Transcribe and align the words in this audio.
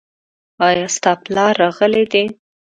ایا 0.67 0.87
ستا 0.95 1.11
پلار 1.23 1.53
راغلی 1.61 2.03
دی؟ 2.11 2.23